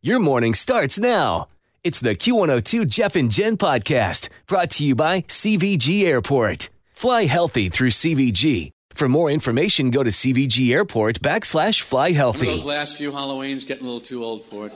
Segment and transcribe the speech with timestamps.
[0.00, 1.48] Your morning starts now.
[1.82, 6.68] It's the Q102 Jeff and Jen podcast brought to you by CVG Airport.
[6.92, 8.70] Fly healthy through CVG.
[8.90, 12.46] For more information, go to CVG Airport backslash fly healthy.
[12.46, 14.72] Those last few Halloweens getting a little too old for it.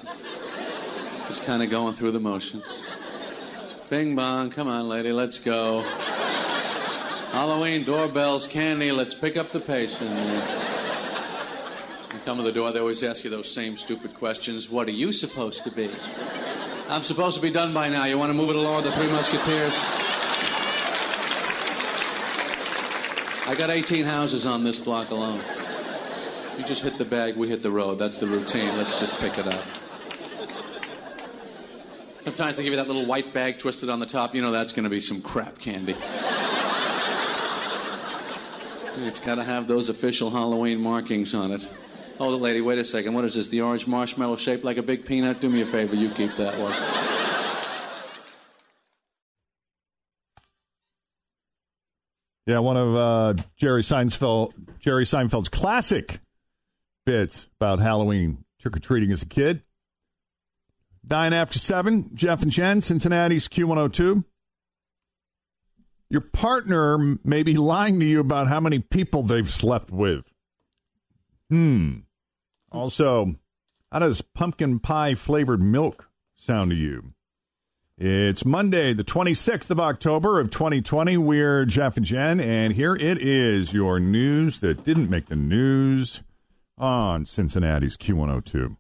[1.29, 2.91] Just kind of going through the motions.
[3.91, 5.83] Bing bong, come on, lady, let's go.
[7.31, 10.03] Halloween doorbells, candy, let's pick up the pace.
[10.03, 10.82] Uh, you
[12.25, 14.71] come to the door, they always ask you those same stupid questions.
[14.71, 15.91] What are you supposed to be?
[16.89, 18.05] I'm supposed to be done by now.
[18.05, 19.75] You want to move it along, the Three Musketeers?
[23.49, 25.41] I got 18 houses on this block alone.
[26.59, 27.99] You just hit the bag, we hit the road.
[27.99, 28.69] That's the routine.
[28.77, 29.65] Let's just pick it up.
[32.21, 34.35] Sometimes they give you that little white bag twisted on the top.
[34.35, 35.97] You know that's going to be some crap candy.
[38.99, 41.73] It's got to have those official Halloween markings on it.
[42.23, 42.61] Hold it, lady.
[42.61, 43.15] Wait a second.
[43.15, 43.49] What is this?
[43.49, 45.41] The orange marshmallow shaped like a big peanut?
[45.41, 45.97] Do me a favor.
[45.97, 46.73] You keep that one.
[52.47, 56.21] Yeah, one of uh, Jerry Seinfeld Jerry Seinfeld's classic
[57.05, 59.65] bits about Halloween trick or treating as a kid.
[61.03, 64.25] Nine after seven, Jeff and Jen, Cincinnati's Q102.
[66.09, 70.25] Your partner may be lying to you about how many people they've slept with.
[71.51, 72.03] Hmm.
[72.73, 73.35] Also,
[73.91, 77.13] how does pumpkin pie flavored milk sound to you?
[77.99, 81.19] It's Monday, the 26th of October of 2020.
[81.19, 86.23] We're Jeff and Jen, and here it is your news that didn't make the news
[86.79, 88.77] on Cincinnati's Q102.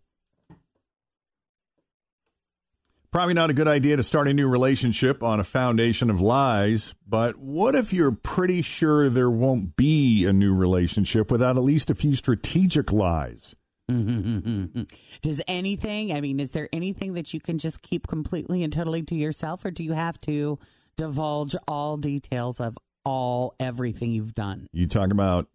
[3.12, 6.94] Probably not a good idea to start a new relationship on a foundation of lies,
[7.06, 11.90] but what if you're pretty sure there won't be a new relationship without at least
[11.90, 13.54] a few strategic lies?
[13.90, 14.82] Mm-hmm.
[15.22, 19.02] Does anything, I mean, is there anything that you can just keep completely and totally
[19.02, 20.58] to yourself, or do you have to
[20.96, 24.66] divulge all details of all everything you've done?
[24.72, 25.48] You talk about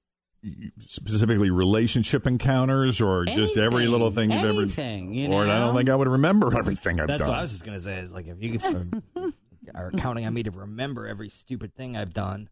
[0.80, 5.76] specifically relationship encounters or just every little thing you've Anything, you ever Or I don't
[5.76, 7.30] think I would remember everything I've That's done.
[7.30, 8.00] what I was just gonna say.
[8.00, 9.04] Is like if you could,
[9.76, 12.50] are counting on me to remember every stupid thing I've done.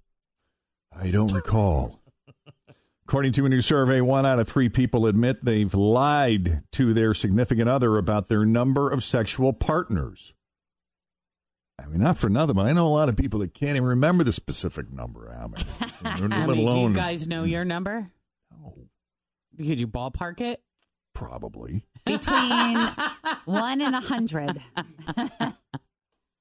[0.97, 2.00] I don't recall.
[3.08, 7.14] According to a new survey, one out of three people admit they've lied to their
[7.14, 10.34] significant other about their number of sexual partners.
[11.80, 13.84] I mean, not for nothing, but I know a lot of people that can't even
[13.84, 15.32] remember the specific number.
[15.32, 15.64] How many?
[16.04, 16.18] I
[16.48, 18.10] let mean, do you guys know your number?
[18.52, 18.76] No,
[19.58, 20.62] Could you ballpark it?
[21.14, 21.86] probably.
[22.06, 22.78] between
[23.46, 24.62] one and a hundred.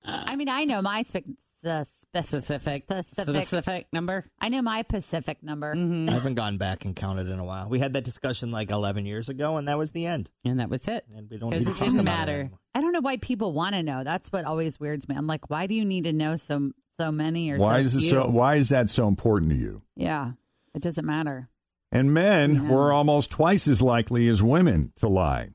[0.04, 1.28] I mean, I know my spe-
[1.64, 3.34] spe- Specific, specific.
[3.46, 4.24] specific number.
[4.40, 5.74] I know my Pacific number.
[5.74, 6.08] Mm-hmm.
[6.08, 7.68] I haven't gone back and counted in a while.
[7.68, 10.30] We had that discussion like 11 years ago, and that was the end.
[10.44, 11.04] And that was it.
[11.14, 12.32] And we don't Because need it talk didn't about matter.
[12.40, 12.58] anymore.
[12.74, 14.04] I don't know why people want to know.
[14.04, 15.16] That's what always weirds me.
[15.16, 17.94] I'm like, why do you need to know so so many or Why so is
[17.96, 18.08] it few?
[18.10, 18.26] so?
[18.28, 19.82] Why is that so important to you?
[19.96, 20.32] Yeah,
[20.74, 21.48] it doesn't matter.
[21.90, 22.68] And men Yeah.
[22.68, 25.50] were almost twice as likely as women to lie.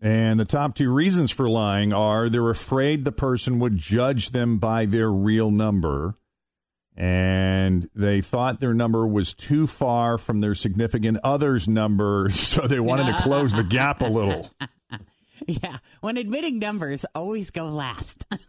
[0.00, 4.58] And the top two reasons for lying are they're afraid the person would judge them
[4.58, 6.14] by their real number.
[6.96, 12.80] And they thought their number was too far from their significant other's number, so they
[12.80, 14.50] wanted to close the gap a little.
[15.46, 15.78] Yeah.
[16.00, 18.26] When admitting numbers, always go last.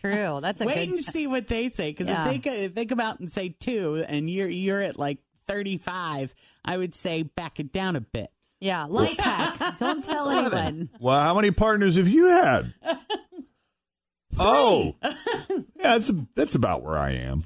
[0.00, 0.38] True.
[0.40, 0.88] That's a Wait good.
[0.88, 1.90] and see what they say.
[1.90, 2.24] Because Yeah.
[2.24, 5.18] if they co- if they come out and say two, and you're you're at like
[5.46, 6.34] thirty five,
[6.64, 8.30] I would say back it down a bit.
[8.62, 9.76] Yeah, life hack.
[9.78, 10.88] Don't tell anyone.
[11.00, 12.72] Well, how many partners have you had?
[14.38, 17.44] oh, yeah, that's that's about where I am.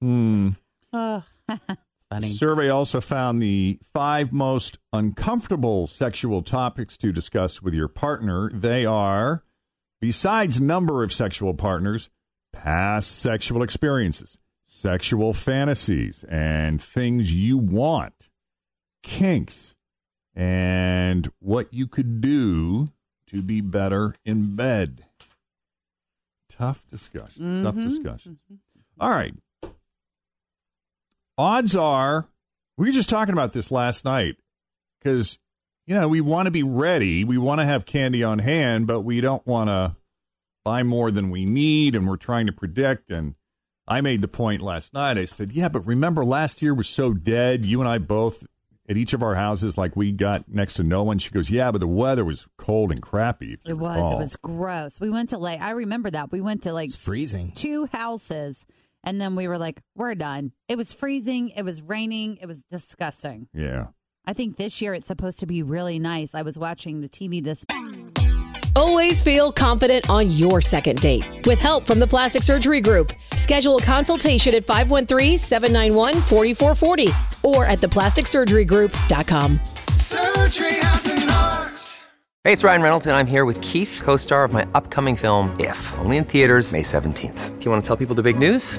[0.00, 0.48] Hmm.
[0.92, 1.22] Oh,
[2.10, 2.26] Funny.
[2.26, 8.50] Survey also found the five most uncomfortable sexual topics to discuss with your partner.
[8.52, 9.44] They are,
[10.00, 12.10] besides number of sexual partners,
[12.52, 18.28] past sexual experiences, sexual fantasies, and things you want,
[19.04, 19.76] kinks,
[20.34, 22.88] and what you could do
[23.26, 25.04] to be better in bed.
[26.48, 27.62] Tough discussion.
[27.62, 27.88] Tough mm-hmm.
[27.88, 28.38] discussion.
[28.98, 29.34] All right.
[31.38, 32.28] Odds are,
[32.76, 34.36] we were just talking about this last night
[35.00, 35.38] because,
[35.86, 37.24] you know, we want to be ready.
[37.24, 39.96] We want to have candy on hand, but we don't want to
[40.64, 43.10] buy more than we need and we're trying to predict.
[43.10, 43.36] And
[43.88, 45.16] I made the point last night.
[45.16, 47.64] I said, yeah, but remember last year was so dead.
[47.64, 48.46] You and I both
[48.88, 51.18] at each of our houses, like we got next to no one.
[51.18, 53.52] She goes, yeah, but the weather was cold and crappy.
[53.52, 53.96] if you It was.
[53.96, 55.00] recall." It was gross.
[55.00, 56.32] We went to like I remember that.
[56.32, 57.52] We went to like It's freezing.
[57.54, 58.64] two houses
[59.04, 60.52] and then we were like, we're done.
[60.68, 61.50] It was freezing.
[61.50, 62.36] It was raining.
[62.36, 63.48] It was disgusting.
[63.54, 63.88] Yeah.
[64.26, 66.34] I think this year it's supposed to be really nice.
[66.34, 67.64] I was watching the TV this
[68.80, 71.46] Always feel confident on your second date.
[71.46, 79.60] With help from the Plastic Surgery Group, schedule a consultation at 513-791-4440 or at theplasticsurgerygroup.com.
[79.90, 81.98] Surgery has an art.
[82.42, 85.54] Hey, it's Ryan Reynolds, and I'm here with Keith, co star of my upcoming film,
[85.60, 87.58] If, only in theaters, May 17th.
[87.58, 88.78] Do you want to tell people the big news?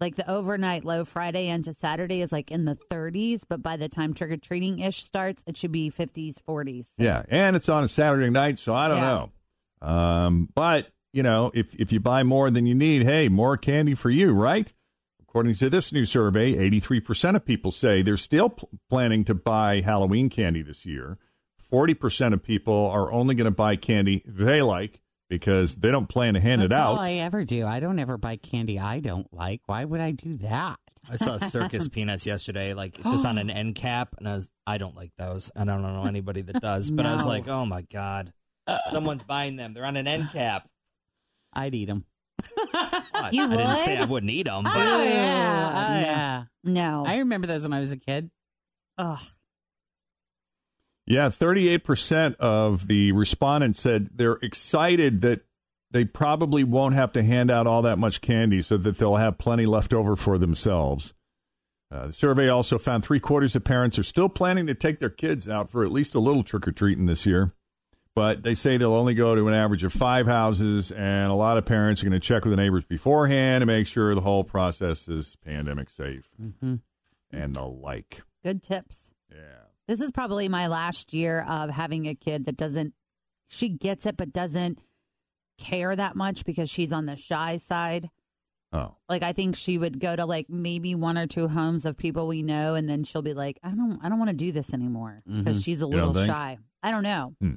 [0.00, 3.88] like the overnight low Friday into Saturday is like in the 30s, but by the
[3.88, 6.88] time trick or treating ish starts, it should be 50s, 40s.
[6.98, 9.28] Yeah, and it's on a Saturday night, so I don't Yeah.
[9.82, 9.88] know.
[9.88, 13.94] Um, but you know, if if you buy more than you need, hey, more candy
[13.94, 14.70] for you, right?
[15.22, 19.80] According to this new survey, 83% of people say they're still pl- planning to buy
[19.82, 21.18] Halloween candy this year.
[21.72, 26.34] 40% of people are only going to buy candy they like because they don't plan
[26.34, 27.00] to hand That's it all out.
[27.00, 27.66] I ever do.
[27.66, 29.60] I don't ever buy candy I don't like.
[29.66, 30.78] Why would I do that?
[31.08, 34.78] I saw circus peanuts yesterday, like just on an end cap, and I was I
[34.78, 35.50] don't like those.
[35.54, 38.32] And I don't know anybody that does, but I was like, oh my god,
[38.92, 39.74] someone's buying them.
[39.74, 40.68] They're on an end cap.
[41.52, 42.04] I'd eat them.
[42.70, 43.32] What?
[43.32, 43.96] You I didn't say?
[43.96, 45.72] I wouldn't eat them, Oh, but yeah.
[45.74, 46.00] Oh, no.
[46.00, 46.44] yeah.
[46.64, 47.04] No.
[47.06, 48.30] I remember those when I was a kid.
[48.98, 49.18] Ugh.
[51.06, 55.42] Yeah, 38% of the respondents said they're excited that
[55.92, 59.38] they probably won't have to hand out all that much candy so that they'll have
[59.38, 61.14] plenty left over for themselves.
[61.92, 65.08] Uh, the survey also found three quarters of parents are still planning to take their
[65.08, 67.50] kids out for at least a little trick or treating this year.
[68.16, 71.58] But they say they'll only go to an average of five houses, and a lot
[71.58, 74.42] of parents are going to check with the neighbors beforehand to make sure the whole
[74.42, 76.76] process is pandemic safe Mm-hmm.
[77.30, 78.22] and the like.
[78.42, 79.10] Good tips.
[79.30, 79.65] Yeah.
[79.88, 82.94] This is probably my last year of having a kid that doesn't,
[83.46, 84.78] she gets it, but doesn't
[85.58, 88.10] care that much because she's on the shy side.
[88.72, 88.96] Oh.
[89.08, 92.26] Like I think she would go to like maybe one or two homes of people
[92.26, 94.74] we know, and then she'll be like, I don't, I don't want to do this
[94.74, 95.64] anymore because Mhm.
[95.64, 95.94] she's a Mm-hmm.
[95.94, 96.58] Little shy.
[96.82, 97.34] I don't know.
[97.40, 97.54] Hmm.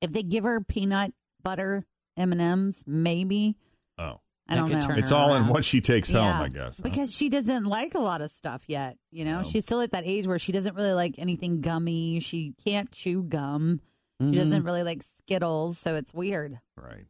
[0.00, 1.84] If they give her peanut butter
[2.16, 3.56] M and M's, maybe
[3.98, 4.20] Oh.
[4.46, 4.76] I don't know.
[4.96, 6.76] It's her all in what she takes home, I guess.
[6.76, 6.82] huh?
[6.82, 8.98] Because she doesn't like a lot of stuff yet.
[9.10, 9.42] You know, No.
[9.42, 12.20] she's still at that age where she doesn't really like anything gummy.
[12.20, 13.80] She can't chew gum.
[14.22, 14.32] Mhm.
[14.32, 16.58] She doesn't really like Skittles, so it's weird.
[16.76, 17.06] Right.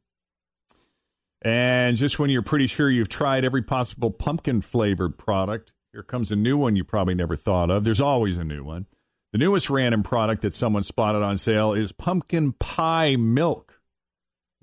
[1.42, 6.32] And just when you're pretty sure you've tried every possible pumpkin flavored product, here comes
[6.32, 7.84] a new one you probably never thought of.
[7.84, 8.86] There's always a new one.
[9.32, 13.73] The newest random product that someone spotted on sale is pumpkin pie milk.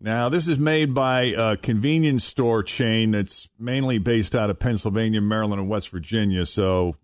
[0.04, 5.22] Now, this is made by a convenience store chain that's mainly based out of Pennsylvania,
[5.22, 6.48] Maryland, and West Virginia.
[6.48, 6.96] So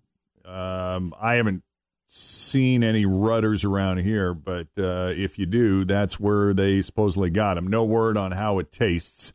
[0.43, 1.61] um, I haven't
[2.07, 7.53] seen any Rutter's around here, but uh, if you do, that's where they supposedly got
[7.53, 7.67] them.
[7.67, 9.31] No word on how it tastes.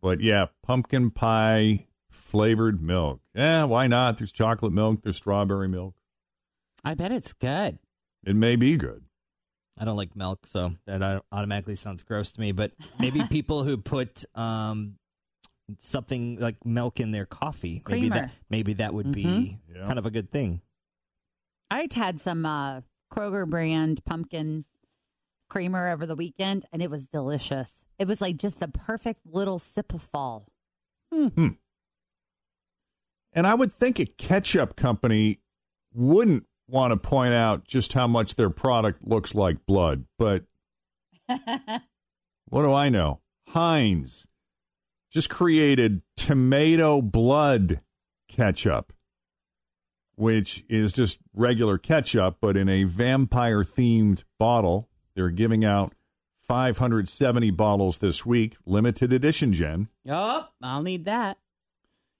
[0.00, 3.20] But yeah, pumpkin pie flavored milk.
[3.32, 4.18] Yeah, why not?
[4.18, 5.94] There's chocolate milk, there's strawberry milk.
[6.84, 7.78] I bet it's good.
[8.24, 9.04] It may be good.
[9.78, 12.52] I don't like milk, so that automatically sounds gross to me.
[12.52, 14.96] But maybe people who put um,
[15.78, 19.58] something like milk in their coffee, maybe that maybe that would be Mhm.
[19.74, 19.86] Yeah.
[19.86, 20.60] kind of a good thing.
[21.70, 24.66] I had some uh, Kroger brand pumpkin
[25.48, 27.82] creamer over the weekend, and it was delicious.
[27.98, 30.48] It was like just the perfect little sip of fall.
[33.34, 35.40] And I would think a ketchup company
[35.94, 40.44] wouldn't want to point out just how much their product looks like blood, but
[41.26, 43.20] what do I know?
[43.48, 44.26] Heinz
[45.10, 47.82] just created tomato blood
[48.26, 48.94] ketchup,
[50.14, 54.88] which is just regular ketchup, but in a vampire themed bottle.
[55.14, 55.94] They're giving out
[56.40, 59.88] 570 bottles this week, limited edition, Jen.
[60.08, 61.36] Oh, I'll need that.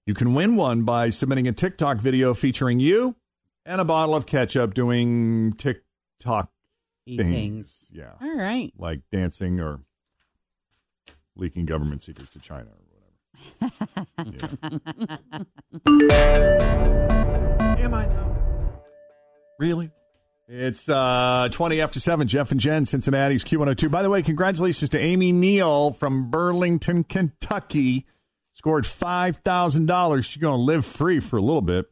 [0.04, 3.16] You can win one by submitting a TikTok video featuring you
[3.64, 6.50] and a bottle of ketchup doing TikTok
[7.06, 7.18] things.
[7.18, 7.86] things.
[7.92, 8.12] Yeah.
[8.20, 8.72] All right.
[8.76, 9.80] Like dancing or
[11.36, 13.78] leaking government secrets to China or whatever.
[17.78, 18.36] Am I though?
[19.58, 19.90] Really?
[20.48, 22.26] It's uh, 20 after 7.
[22.28, 23.90] Jeff and Jen, Cincinnati's Q102.
[23.90, 28.06] By the way, congratulations to Amy Neal from Burlington, Kentucky.
[28.52, 30.24] Scored $5,000.
[30.24, 31.86] She's going to live free for a little bit.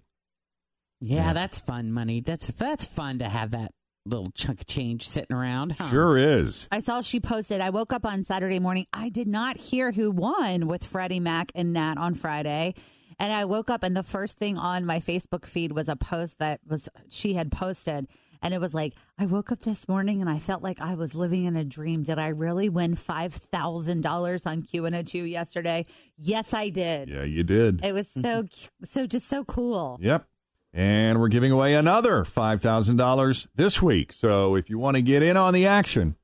[1.01, 2.21] Yeah, that's fun money.
[2.21, 3.73] That's that's fun to have that
[4.07, 5.73] little chunk of change sitting around.
[5.73, 5.91] Huh?
[5.91, 6.67] Sure is.
[6.71, 7.61] I saw she posted.
[7.61, 8.87] I woke up on Saturday morning.
[8.93, 12.75] I did not hear who won with Freddie Mac and Nat on Friday.
[13.19, 16.39] And I woke up and the first thing on my Facebook feed was a post
[16.39, 18.07] that was she had posted.
[18.43, 21.15] And it was like, I woke up this morning and I felt like I was
[21.15, 22.03] living in a dream.
[22.03, 25.85] Did I really win $5,000 on Q102 yesterday?
[26.17, 27.11] Yes, I did.
[27.11, 27.85] Yeah, you did.
[27.85, 28.47] It was so,
[28.83, 29.99] so just so cool.
[30.01, 30.25] Yep.
[30.73, 34.13] And we're giving away another $5,000 this week.
[34.13, 36.17] So if you want to get in on the action,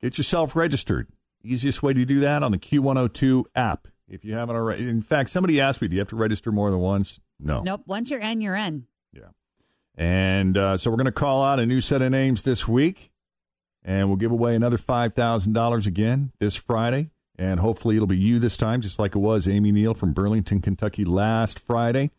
[0.00, 1.08] get yourself registered.
[1.44, 3.88] Easiest way to do that on the Q102 app.
[4.08, 4.88] If you haven't already.
[4.88, 7.18] In fact, somebody asked me, do you have to register more than once?
[7.40, 7.62] No.
[7.62, 7.82] Nope.
[7.86, 8.86] Once you're in, you're in.
[9.12, 9.28] Yeah.
[9.96, 13.10] And uh, so we're going to call out a new set of names this week,
[13.84, 17.10] and we'll give away another $5,000 again this Friday.
[17.38, 20.60] And hopefully it'll be you this time, just like it was Amy Neal from Burlington,
[20.60, 22.10] Kentucky last Friday.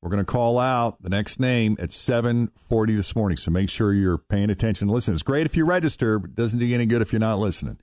[0.00, 3.92] We're going to call out the next name at 7:40 this morning, so make sure
[3.92, 4.88] you're paying attention.
[4.88, 7.20] Listen, it's great if you register, but it doesn't do you any good if you're
[7.20, 7.78] not listening.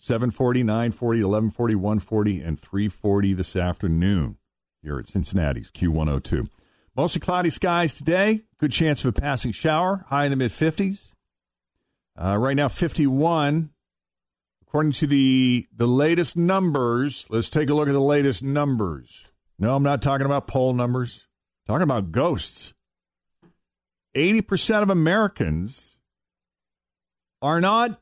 [0.00, 4.38] 7:40, 9:40, 11:40, 1:40, and 3:40 this afternoon
[4.82, 6.48] here at Cincinnati's Q102.
[6.96, 8.42] Mostly cloudy skies today.
[8.58, 10.04] Good chance of a passing shower.
[10.08, 11.14] High in the mid 50s.
[12.20, 13.70] Uh, right now, 51.
[14.62, 19.30] According to the the latest numbers, let's take a look at the latest numbers.
[19.58, 21.28] No, I'm not talking about poll numbers.
[21.70, 22.74] Talking about ghosts.
[24.16, 25.98] 80% of Americans
[27.40, 28.00] are not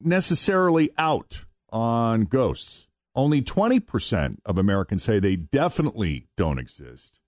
[0.00, 2.88] necessarily out on ghosts.
[3.14, 7.20] Only 20% of Americans say they definitely don't exist.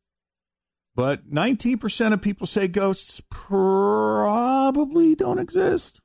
[0.97, 6.01] But 19% of people say ghosts probably don't exist.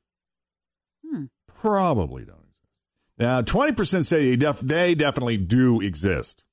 [1.04, 1.24] Hmm.
[1.48, 3.18] Probably don't exist.
[3.18, 6.44] Now, 20% say they, def- they definitely do exist.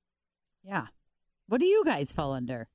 [0.64, 0.88] Yeah.
[1.54, 2.68] What do you guys fall under?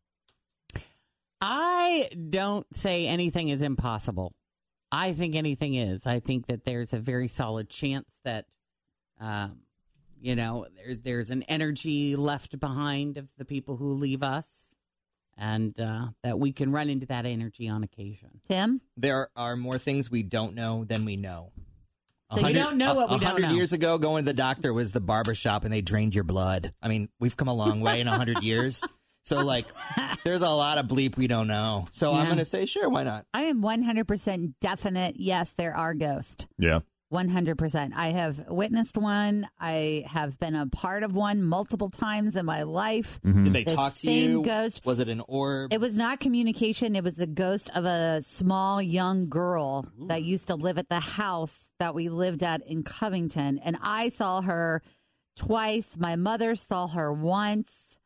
[1.40, 4.36] I don't say anything is impossible.
[4.92, 6.06] I think anything is.
[6.06, 8.44] I think that there's a very solid chance that,
[9.20, 9.62] um,
[10.20, 14.76] you know, there's there's an energy left behind of the people who leave us,
[15.36, 18.40] and uh, that we can run into that energy on occasion.
[18.46, 21.50] Tim, There are more things we don't know than we know.
[22.34, 23.54] So you don't know what we A don't hundred know.
[23.54, 26.72] years ago, going to the doctor was the barber shop, and they drained your blood.
[26.82, 28.84] I mean, we've come a long way in a hundred years.
[29.24, 29.64] So, like,
[30.24, 31.86] there's a lot of bleep we don't know.
[31.90, 32.24] So I'm Yeah.
[32.26, 33.24] going to say, sure, why not?
[33.32, 35.16] I am 100% definite.
[35.18, 36.46] Yes, there are ghosts.
[36.58, 36.80] Yeah.
[37.12, 37.92] 100%.
[37.96, 39.48] I have witnessed one.
[39.58, 43.18] I have been a part of one multiple times in my life.
[43.24, 44.42] Did they The talk to same you?
[44.42, 44.84] ghost.
[44.84, 45.72] Was it an orb?
[45.72, 46.94] It was not communication.
[46.94, 51.00] It was the ghost of a small young girl that used to live at the
[51.00, 53.58] house that we lived at in Covington.
[53.58, 54.82] And I saw her
[55.36, 55.96] twice.
[55.98, 57.96] My mother saw her once.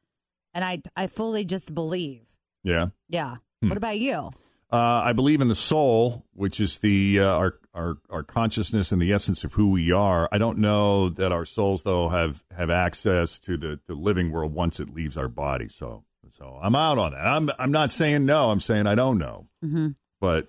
[0.55, 2.21] And I, I fully just believe.
[2.63, 2.89] Yeah.
[3.09, 3.37] Yeah.
[3.63, 3.69] Hmm.
[3.71, 4.31] What about you?
[4.73, 9.03] Uh, I believe in the soul, which is the uh, our, our our consciousness and
[9.03, 10.31] the essence of who we are.
[10.33, 14.55] I don't know that our souls though have have access to the, the living world
[14.55, 15.69] once it leaves our body.
[15.69, 17.27] So so I'm out on that.
[17.27, 18.51] I'm I'm not saying no.
[18.51, 19.47] I'm saying I don't know.
[19.63, 19.89] Mm-hmm.
[20.23, 20.49] But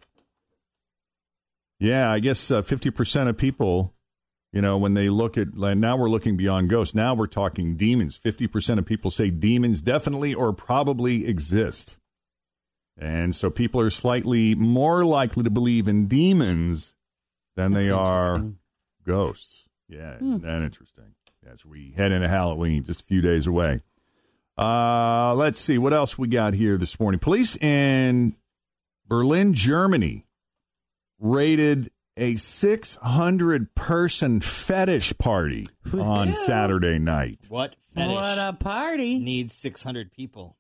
[1.80, 3.94] yeah, I guess uh, fifty percent of people,
[4.54, 6.96] you know, when they look at like, now we're looking beyond ghosts.
[6.96, 8.16] Now we're talking demons.
[8.16, 11.98] Fifty percent of people say demons definitely or probably exist.
[12.98, 16.94] And so people are slightly more likely to believe in demons
[17.56, 18.46] than they are
[19.06, 19.68] ghosts.
[19.90, 20.26] Yeah, Hmm.
[20.28, 21.16] isn't that interesting?
[21.46, 23.82] As we head into Halloween, just a few days away.
[24.58, 27.20] Uh, let's see what else we got here this morning.
[27.20, 28.36] Police in
[29.08, 30.26] Berlin, Germany,
[31.20, 37.40] raided a 600 person fetish party on Saturday night.
[37.50, 39.18] what fetish What a party!
[39.18, 40.58] needs 600 people?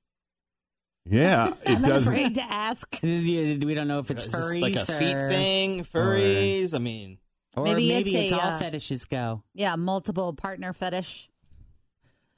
[1.06, 2.14] Yeah, it I'm doesn't.
[2.14, 3.00] afraid to ask.
[3.04, 3.26] Is-
[3.64, 6.74] We don't know if it's Is this furries like a feet thing, furries.
[6.74, 7.18] I mean,
[7.56, 9.44] or Maybe maybe, it's it's, a, all uh, fetishes go.
[9.54, 11.30] Yeah, multiple partner fetish.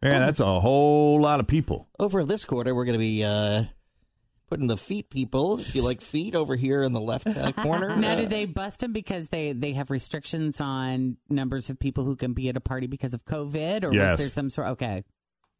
[0.04, 1.88] Yeah, that's a whole lot of people.
[2.00, 3.64] over this quarter, we're going to be uh,
[4.50, 5.58] putting the feet people.
[5.60, 7.96] If you like feet over here in the left uh, corner.
[7.96, 12.04] Now, uh, did they bust them because they they have restrictions on numbers of people
[12.04, 14.12] who can be at a party because of COVID, or Yes.
[14.12, 14.68] was there some sort?
[14.70, 15.04] Okay,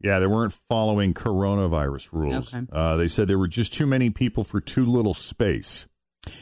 [0.00, 2.54] Yeah, they weren't following coronavirus rules.
[2.54, 2.66] Okay.
[2.70, 5.86] Uh, they said there were just too many people for too little space.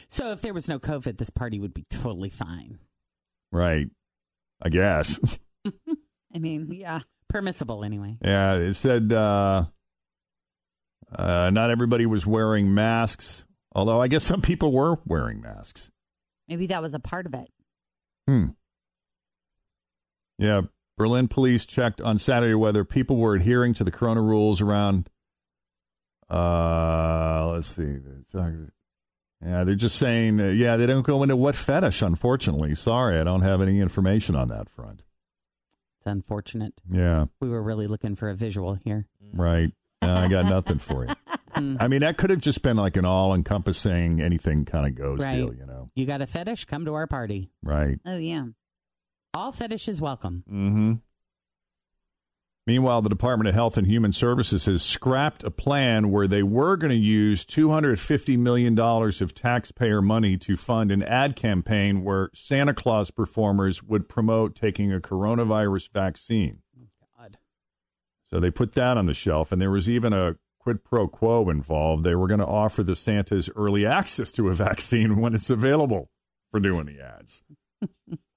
[0.09, 2.79] so if there was no COVID, this party would be totally fine,
[3.53, 3.89] Right.
[4.63, 5.19] I guess.
[6.35, 7.01] I mean, yeah.
[7.29, 8.17] permissible anyway.
[8.23, 9.65] yeah, it said uh,
[11.15, 15.91] uh, not everybody was wearing masks, although I guess some people were wearing masks.
[16.49, 17.49] Maybe that was a part of it.
[18.27, 18.47] Hmm.
[20.39, 20.63] Yeah,
[20.97, 25.09] Berlin police checked on Saturday whether people were adhering to the corona rules around.
[26.31, 27.97] Uh, let's see.
[29.45, 32.01] Yeah, they're just saying, uh, yeah, they don't go into what fetish.
[32.03, 35.03] Unfortunately, sorry, I don't have any information on that front.
[35.99, 36.75] It's unfortunate.
[36.91, 39.07] Yeah, We were really looking for a visual here.
[39.35, 39.71] right.
[40.03, 41.15] Uh, I got nothing for you.
[41.55, 41.77] Hmm.
[41.79, 45.37] I mean, that could have just been like an all-encompassing, anything kind of goes Right.
[45.37, 45.89] deal, you know?
[45.95, 46.65] You got a fetish?
[46.65, 47.49] Come to our party.
[47.63, 48.01] Right.
[48.05, 48.47] Oh, yeah.
[49.35, 50.45] All fetishes welcome.
[50.49, 50.93] Mm-hmm.
[52.69, 56.76] Meanwhile, the Department of Health and Human Services has scrapped a plan where they were
[56.76, 62.73] going to use $250 million of taxpayer money to fund an ad campaign where Santa
[62.73, 66.61] Claus performers would promote taking a coronavirus vaccine.
[67.19, 67.37] God.
[68.23, 71.50] So they put that on the shelf, and there was even a quid pro quo
[71.50, 72.05] involved.
[72.05, 76.09] They were going to offer the Santas early access to a vaccine when it's available
[76.50, 77.43] for doing the ads.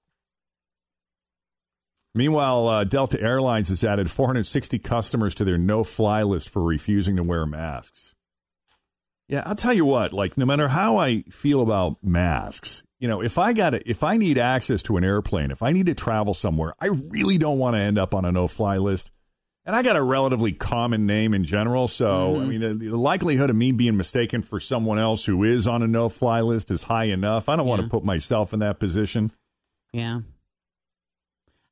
[2.18, 7.14] Meanwhile, uh, Delta Airlines has added 460 customers to their no fly list for refusing
[7.14, 8.12] to wear masks.
[9.28, 13.22] Yeah, I'll tell you what, like no matter how I feel about masks, you know,
[13.22, 15.94] if I got to if I need access to an airplane, if I need to
[15.94, 19.12] travel somewhere, I really don't want to end up on a no fly list.
[19.64, 23.48] And I got a relatively common name in general, so I mean, the, the likelihood
[23.48, 26.82] of me being mistaken for someone else who is on a no fly list is
[26.82, 27.48] high enough.
[27.48, 29.30] I don't want to put myself in that position.
[29.92, 30.22] Yeah.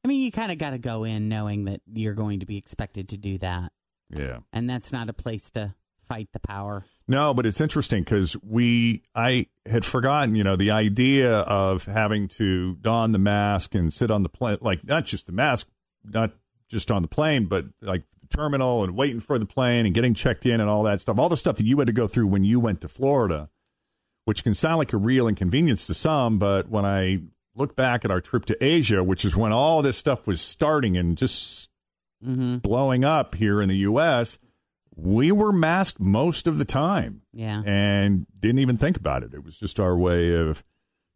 [0.07, 2.57] I mean, you kind of got to go in knowing that you're going to be
[2.57, 3.73] expected to do that.
[4.09, 4.39] Yeah.
[4.53, 5.75] And that's not a place to
[6.07, 6.85] fight the power.
[7.09, 12.29] No, but it's interesting because we, I had forgotten, you know, the idea of having
[12.29, 15.67] to don the mask and sit on the plane, like not just the mask,
[16.05, 16.31] not
[16.69, 20.15] just on the plane, but like the terminal and waiting for the plane and getting
[20.15, 22.29] checked in and all that stuff, all the stuff that you had to go through
[22.29, 23.51] when you went to Florida,
[24.25, 26.39] which can sound like a real inconvenience to some.
[26.39, 27.23] But when I
[27.57, 30.97] look back at our trip to Asia, which is when all this stuff was starting
[30.97, 31.69] and just
[32.25, 32.57] Mm-hmm.
[32.59, 34.39] blowing up here in the U.S.,
[34.97, 37.63] we were masked most of the time Yeah.
[37.67, 39.35] and didn't even think about it.
[39.35, 40.65] It was just our way of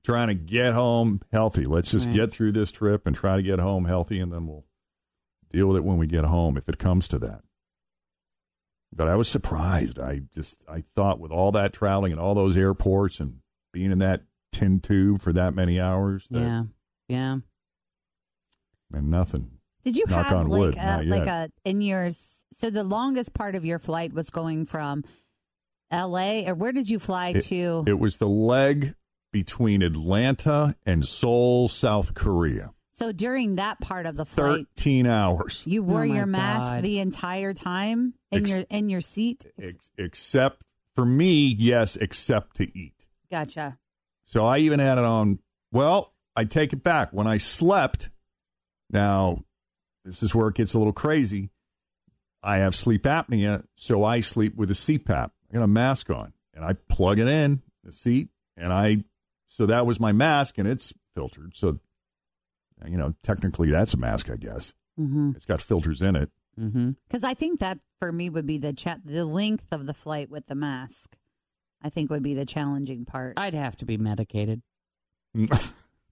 [0.05, 1.65] trying to get home healthy.
[1.65, 2.17] Let's just Right.
[2.17, 4.67] get through this trip and try to get home healthy, and then we'll
[5.51, 7.41] deal with it when we get home if it comes to that.
[8.93, 9.99] But I was surprised.
[9.99, 13.39] I just I thought with all that traveling and all those airports and
[13.73, 16.63] being in that tin tube for that many hours, that, Yeah.
[17.09, 17.37] Yeah.
[18.93, 19.51] and nothing.
[19.83, 21.51] Did you Knock have on like wood, a, not like yet.
[21.65, 25.05] a in your s- so the longest part of your flight was going from
[25.91, 26.47] L.A.
[26.49, 27.85] or where did you fly It- to?
[27.87, 28.95] It was the leg
[29.33, 32.73] between Atlanta and Seoul, South Korea.
[32.93, 35.63] so during that part of the flight, Thirteen hours.
[35.67, 36.85] you oh wore Oh, your mask God.
[36.85, 39.47] the entire time in Ex- your in your seat.
[39.61, 40.63] Ex- except
[40.95, 43.07] for me, yes, except to eat.
[43.31, 43.79] Gotcha.
[44.31, 45.41] So I even had it on.
[45.73, 47.13] Well, I take it back.
[47.13, 48.11] When I slept,
[48.89, 49.43] now
[50.05, 51.51] this is where it gets a little crazy.
[52.41, 55.31] I have sleep apnea, so I sleep with a CPAP.
[55.51, 59.03] I got a mask on, and I plug it in the seat, and I.
[59.49, 61.57] So that was my mask, and it's filtered.
[61.57, 61.81] So,
[62.87, 64.75] you know, technically that's a mask, I guess.
[64.99, 65.33] Mm-hmm.
[65.35, 66.31] It's got filters in it.
[66.59, 66.93] Mm-hmm.
[67.09, 70.31] Because I think that for me would be the cha- the length of the flight
[70.31, 71.17] with the mask.
[71.83, 73.35] I think would be the challenging part.
[73.37, 74.63] I'd have to be medicated,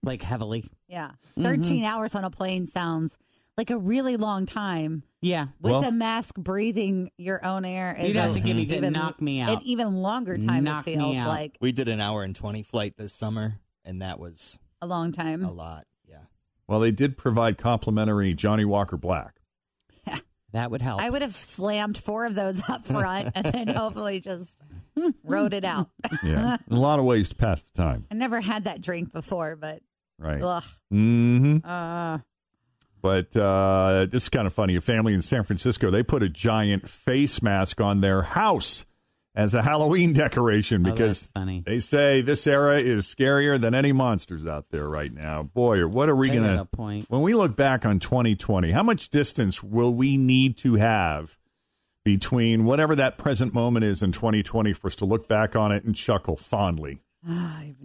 [0.03, 0.65] like heavily.
[0.87, 1.43] yeah, Mhm.
[1.43, 3.17] 13 hours on a plane sounds
[3.57, 5.03] like a really long time.
[5.21, 5.47] Yeah.
[5.59, 8.65] With Well- a mask, breathing your own air is You'd have a- to give me
[8.65, 9.49] to even- knock me out.
[9.49, 10.63] An even longer time.
[10.63, 11.27] Knock it me feels out.
[11.27, 15.11] like We did an hour and 20 flight this summer, and that was a long
[15.11, 15.43] time.
[15.43, 15.85] a lot.
[16.07, 16.21] Yeah.
[16.67, 19.35] Well, they did provide complimentary Johnnie Walker Black.
[20.51, 20.99] That would help.
[20.99, 24.59] I would have slammed four of those up front and then hopefully just
[25.23, 25.89] rode it out.
[26.23, 28.05] Yeah, a lot of ways to pass the time.
[28.11, 29.81] I never had that drink before, but
[30.17, 30.41] Right.
[30.41, 30.63] ugh.
[30.93, 31.65] Mm-hmm.
[31.69, 32.19] Uh,
[33.01, 34.75] But uh, this is kind of funny.
[34.75, 38.85] A family in San Francisco they put a giant face mask on their house
[39.35, 41.63] as a Halloween decoration Oh, because that's funny.
[41.65, 45.43] they say this era is scarier than any monsters out there right now.
[45.43, 46.61] Boy, what are we They gonna?
[46.61, 47.05] a point.
[47.09, 51.37] When we look back on 2020, how much distance will we need to have
[52.13, 55.83] between whatever that present moment is in 2020 for us to look back on it
[55.83, 57.01] and chuckle fondly.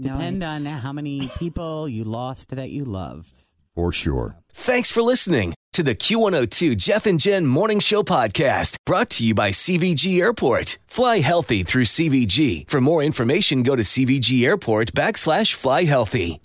[0.01, 3.39] Depend on how many people you lost that you loved.
[3.75, 4.37] For sure.
[4.55, 9.35] Thanks for listening to the Q102 Jeff and Jen Morning Show podcast brought to you
[9.35, 10.79] by CVG Airport.
[10.87, 12.71] Fly healthy through CVG.
[12.71, 16.41] For more information, go to CVG Airport backslash fly healthy.